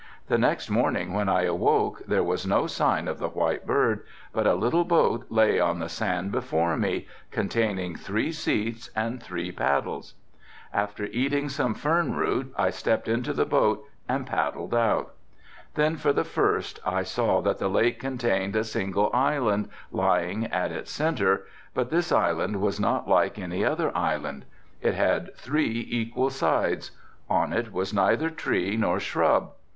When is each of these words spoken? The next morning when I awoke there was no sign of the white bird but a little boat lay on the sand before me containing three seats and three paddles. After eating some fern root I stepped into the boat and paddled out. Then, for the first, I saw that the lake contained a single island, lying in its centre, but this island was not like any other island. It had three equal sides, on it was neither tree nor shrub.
The 0.29 0.37
next 0.39 0.67
morning 0.71 1.13
when 1.13 1.29
I 1.29 1.43
awoke 1.43 2.01
there 2.07 2.23
was 2.23 2.47
no 2.47 2.65
sign 2.65 3.07
of 3.07 3.19
the 3.19 3.29
white 3.29 3.67
bird 3.67 3.99
but 4.33 4.47
a 4.47 4.55
little 4.55 4.83
boat 4.83 5.27
lay 5.29 5.59
on 5.59 5.77
the 5.77 5.89
sand 5.89 6.31
before 6.31 6.75
me 6.75 7.05
containing 7.29 7.95
three 7.95 8.31
seats 8.31 8.89
and 8.95 9.21
three 9.21 9.51
paddles. 9.51 10.15
After 10.73 11.03
eating 11.05 11.49
some 11.49 11.75
fern 11.75 12.15
root 12.15 12.51
I 12.57 12.71
stepped 12.71 13.07
into 13.07 13.31
the 13.31 13.45
boat 13.45 13.85
and 14.09 14.25
paddled 14.25 14.73
out. 14.73 15.13
Then, 15.75 15.97
for 15.97 16.11
the 16.11 16.23
first, 16.23 16.79
I 16.83 17.03
saw 17.03 17.39
that 17.41 17.59
the 17.59 17.69
lake 17.69 17.99
contained 17.99 18.55
a 18.55 18.63
single 18.63 19.11
island, 19.13 19.69
lying 19.91 20.45
in 20.45 20.51
its 20.51 20.89
centre, 20.89 21.45
but 21.75 21.91
this 21.91 22.11
island 22.11 22.59
was 22.59 22.79
not 22.79 23.07
like 23.07 23.37
any 23.37 23.63
other 23.63 23.95
island. 23.95 24.45
It 24.81 24.95
had 24.95 25.35
three 25.37 25.85
equal 25.91 26.31
sides, 26.31 26.89
on 27.29 27.53
it 27.53 27.71
was 27.71 27.93
neither 27.93 28.31
tree 28.31 28.75
nor 28.75 28.99
shrub. 28.99 29.51